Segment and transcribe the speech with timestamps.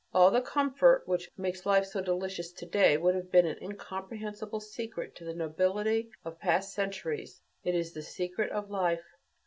[0.15, 4.59] All the comfort which makes life so delicious to day would have been an incomprehensible
[4.59, 7.39] secret to the nobility of past centuries.
[7.63, 9.03] It is the secret of life.